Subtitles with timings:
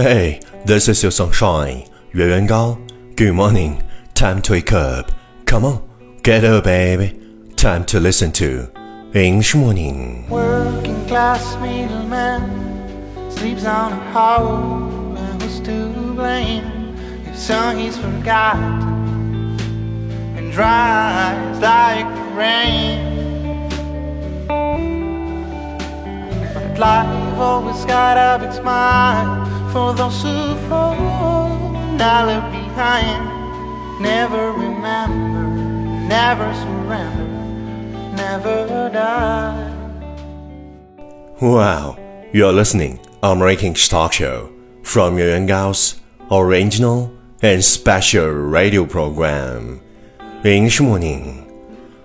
[0.00, 1.82] Hey, this is your sunshine,
[2.14, 2.78] Yuan Yuan Gao.
[3.16, 3.82] Good morning.
[4.14, 5.10] Time to wake up.
[5.44, 5.82] Come on,
[6.22, 7.18] get up, baby.
[7.56, 8.70] Time to listen to
[9.12, 10.28] English morning.
[10.28, 16.94] Working class middleman sleeps on a howl, and who's to blame
[17.26, 19.58] if song is forgotten
[20.38, 22.06] and dries like
[22.36, 23.68] rain?
[26.54, 30.95] But life always got up its mind for those who fall,
[31.97, 33.21] not left behind.
[33.99, 35.47] Never remember,
[36.07, 37.27] never surrender,
[38.15, 39.71] never die.
[41.39, 41.97] Wow,
[42.33, 44.49] you're listening American Talk Show
[44.83, 45.95] from Yuan Gao's
[46.31, 47.11] original
[47.41, 49.79] and special radio program
[50.43, 51.43] English Morning.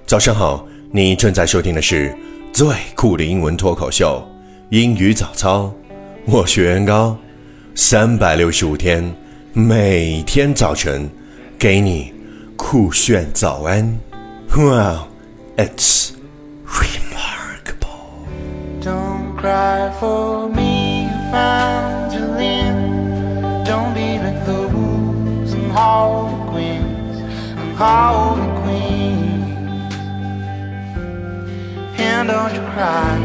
[0.07, 2.17] 早上好，你正在收听的是
[2.53, 4.27] 最酷的英文脱口秀
[4.71, 5.73] 英语早操。
[6.27, 7.17] 我是袁高，
[7.75, 9.15] 三百六十五天，
[9.53, 11.11] 每天早晨
[11.59, 12.13] 给你
[12.57, 13.99] 酷炫早安。
[14.57, 15.09] Wow,
[15.57, 16.11] it's
[16.67, 18.27] remarkable.
[18.83, 22.89] Don't cry for me, Evangeline.
[23.65, 27.21] Don't be like those and all the queens
[27.57, 29.95] and all the queens.
[31.99, 33.19] And don't you cry,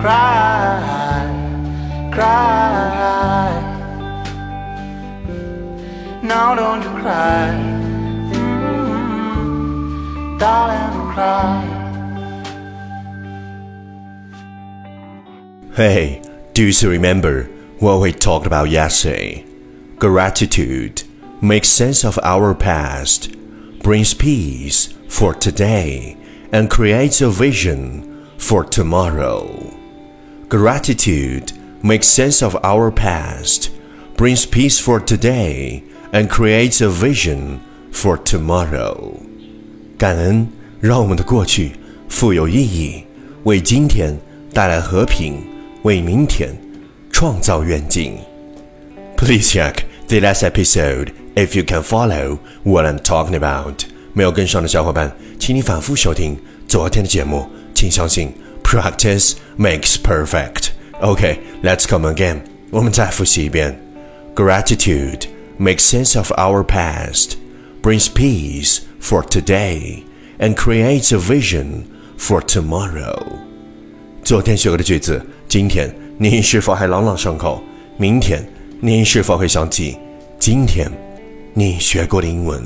[0.00, 1.28] cry,
[2.13, 3.49] cry.
[6.21, 7.49] No, don't you cry,
[8.31, 9.49] mm,
[10.39, 11.69] darling, don't cry.
[15.75, 16.21] Hey,
[16.53, 17.45] do you remember
[17.79, 19.43] what we talked about yesterday?
[19.97, 21.03] Gratitude
[21.41, 23.35] makes sense of our past,
[23.79, 26.15] brings peace for today,
[26.51, 29.73] and creates a vision for tomorrow.
[30.47, 31.51] Gratitude
[31.82, 33.70] makes sense of our past,
[34.16, 37.58] brings peace for today, and creates a vision
[37.92, 39.14] for tomorrow.
[39.96, 40.48] 感恩
[40.80, 41.72] 让我们的过去
[42.08, 43.04] 富有意义，
[43.44, 44.18] 为今天
[44.52, 45.44] 带来和平，
[45.82, 46.56] 为明天
[47.10, 48.16] 创造愿景。
[49.16, 53.84] Please check the last episode if you can follow what I'm talking about。
[54.12, 57.48] 没有跟上的小伙伴，请你反复收听昨天的节目。
[57.74, 58.32] 请相信，
[58.64, 60.70] practice makes perfect。
[61.02, 62.40] OK，let's、come again。
[62.70, 63.80] 我们再复习一遍。
[64.34, 65.26] Gratitude
[65.58, 67.32] makes sense of our past,
[67.82, 70.02] brings peace for today,
[70.38, 71.84] and creates a vision
[72.18, 73.20] for tomorrow.
[74.22, 77.62] 昨天学过的句子，今天你是否还朗朗上口？
[77.96, 78.46] 明天
[78.80, 79.96] 你是否会想起
[80.38, 80.90] 今天
[81.54, 82.60] 你学过的英文？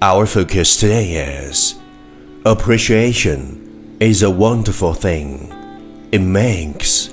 [0.00, 1.74] Our focus today is
[2.44, 3.38] appreciation
[4.00, 5.38] is a wonderful thing.
[6.10, 7.08] It makes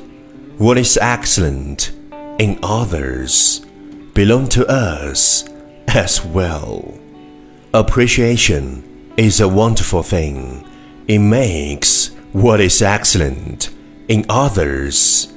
[0.57, 1.91] what is excellent
[2.37, 3.61] in others
[4.13, 5.45] belong to us
[5.87, 6.83] as well.
[7.73, 8.83] Appreciation
[9.17, 10.63] is a wonderful thing.
[11.07, 13.69] It makes what is excellent
[14.07, 15.27] in others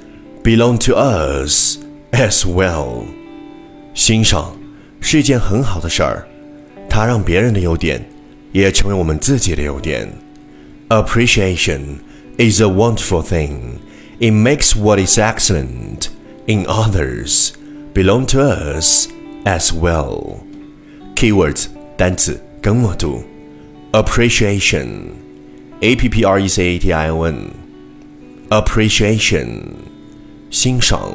[0.43, 1.79] belong to us
[2.11, 3.05] as well.
[3.93, 4.57] 欣赏
[4.99, 6.27] 是一件很好的事儿，
[6.89, 8.05] 它让别人的优点
[8.51, 10.07] 也成为我们自己的优点。
[10.89, 11.99] Appreciation
[12.37, 13.68] is a wonderful thing.
[14.19, 16.09] It makes what is excellent
[16.47, 17.53] in others
[17.93, 19.07] belong to us
[19.45, 20.41] as well.
[21.15, 21.67] Keywords
[21.97, 23.23] 单词跟我读：
[23.91, 25.11] appreciation,
[25.79, 27.51] a p p r e c a t i o n,
[28.49, 29.61] appreciation
[30.51, 31.13] 欣赏；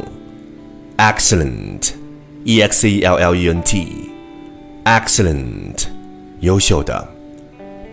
[0.97, 1.93] excellent,
[2.45, 4.11] e x e l l e n t,
[4.85, 5.87] excellent
[6.41, 7.07] 优秀的；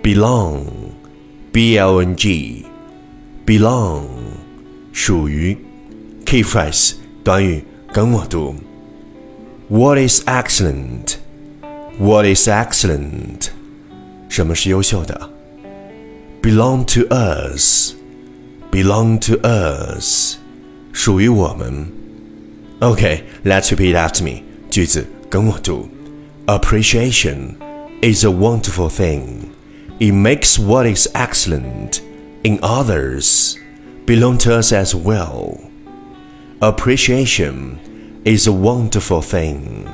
[0.01, 0.63] belong,
[1.51, 2.65] b l n g,
[3.45, 4.20] belong
[4.91, 5.57] 属于；
[6.25, 7.63] key phrase 短语
[7.93, 8.55] 跟我读。
[9.69, 11.15] What is excellent?
[11.99, 13.49] What is excellent?
[14.29, 15.29] 什么是优秀的？
[16.41, 17.93] Belong to us.
[18.71, 20.37] Belong to us.
[20.93, 21.87] 属于我们。
[22.79, 24.43] Okay, let's repeat after me.
[24.69, 25.89] 句子跟我读。
[26.45, 27.55] Appreciation
[28.01, 29.49] is a wonderful thing.
[29.99, 32.01] It makes what is excellent
[32.43, 33.55] in others
[34.06, 35.60] belong to us as well.
[36.60, 39.88] Appreciation is a wonderful thing.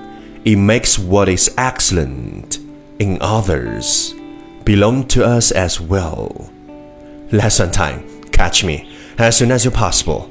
[0.45, 2.59] It makes what is excellent
[2.99, 4.15] in others
[4.65, 6.51] belong to us as well.
[7.33, 8.23] Lesson time.
[8.33, 10.31] Catch me as soon as you're possible.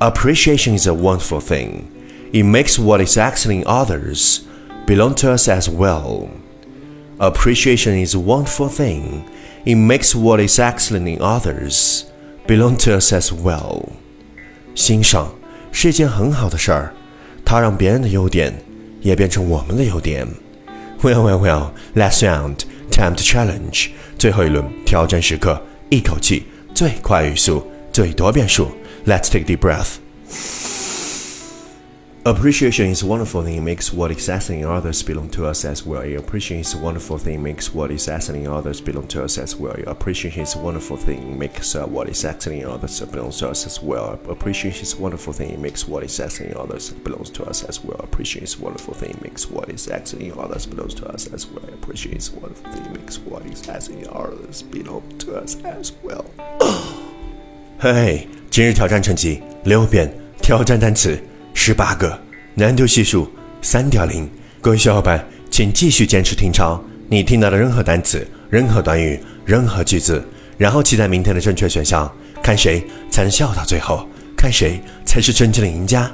[0.00, 1.94] Appreciation is a wonderful thing.
[2.32, 4.46] It makes what is excellent in others
[4.86, 6.30] belong to us as well.
[7.20, 9.28] Appreciation is a wonderful thing.
[9.66, 12.07] It makes what is excellent in others
[12.48, 13.84] belong to us as well.
[14.74, 15.32] 欣赏
[15.70, 16.94] 是一件很好的事儿，
[17.44, 18.52] 它让别人的优点
[19.02, 20.26] 也变成我们的优点。
[21.02, 21.70] Well, well, well.
[21.94, 22.60] Last round,
[22.90, 23.90] time to challenge.
[24.18, 28.72] 最后一轮挑战时刻，一口气最快语速，最多变数。
[29.06, 30.67] Let's take deep breath.
[32.25, 33.57] Appreciation is a wonderful thing.
[33.57, 36.03] It makes what is excellent in others belong to us as well.
[36.17, 37.33] Appreciation is a wonderful thing.
[37.33, 39.75] It makes what is excellent in others belong to us as well.
[39.87, 41.21] Appreciation is a wonderful thing.
[41.33, 44.21] It makes uh, what is excellent in others belong to us as well.
[44.29, 45.49] Appreciation is a wonderful thing.
[45.49, 47.99] It makes what is excellent in others belongs to us as well.
[47.99, 49.09] Appreciation is a wonderful thing.
[49.09, 51.65] It makes what is excellent in others belongs to us as well.
[51.73, 52.85] Appreciation is a wonderful thing.
[52.85, 56.23] It makes what is excellent in others belong to us as well.
[57.79, 60.09] 嘿，今日挑战成绩六遍，
[60.41, 61.19] 挑战单词
[61.60, 62.16] 十八个，
[62.54, 63.28] 难度系数
[63.60, 64.30] 三点零。
[64.60, 70.24] 各位小伙伴，请继续坚持听抄你听到的任何单词、任何短语、任何句子，
[70.56, 72.10] 然后期待明天的正确选项，
[72.40, 76.08] 看谁才能笑到最后，看谁才是真正的赢家。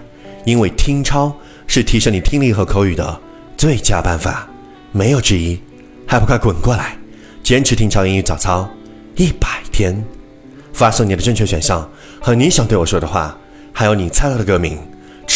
[0.46, 1.30] 因为听抄
[1.66, 3.20] 是提升你听力和口语的
[3.54, 4.48] 最佳办法，
[4.92, 5.60] 没有之一。
[6.06, 6.96] 还不快滚过来，
[7.42, 8.66] 坚持听抄英语早操
[9.14, 10.02] 一百天！
[10.72, 11.86] 发送你的正确选项
[12.18, 13.38] 和你想对我说的话，
[13.74, 14.78] 还有你猜到的歌名，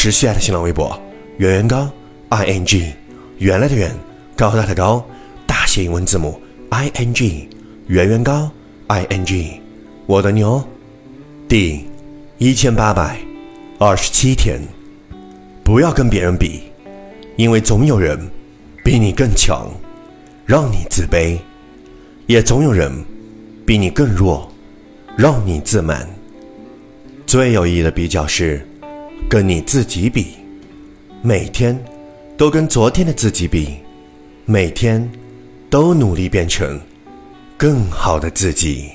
[0.00, 0.96] 持续爱的新浪微博
[1.38, 1.90] 圆圆高
[2.28, 2.92] i n g
[3.38, 3.92] 原来的圆
[4.36, 5.04] 高大的高
[5.44, 6.40] 大写英文字母
[6.70, 7.48] i n g
[7.88, 8.48] 圆圆高
[8.86, 9.60] i n g
[10.06, 10.62] 我的牛
[11.48, 11.84] 第
[12.38, 13.18] 一千八百
[13.80, 14.60] 二十七天，
[15.64, 16.62] 不要跟别人比，
[17.34, 18.16] 因为总有人
[18.84, 19.68] 比你更强，
[20.46, 21.36] 让你自卑；
[22.28, 22.92] 也总有人
[23.66, 24.48] 比你更弱。
[25.16, 26.08] 让你自满。
[27.26, 28.64] 最有意义的比较是
[29.28, 30.28] 跟你自己比，
[31.20, 31.78] 每天
[32.38, 33.76] 都跟昨天的自己比，
[34.46, 35.06] 每天
[35.68, 36.80] 都努力变成
[37.58, 38.90] 更好的自己。